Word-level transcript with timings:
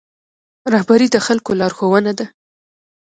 رهبري 0.73 1.07
د 1.11 1.17
خلکو 1.25 1.51
لارښوونه 1.59 2.11
ده 2.19 2.25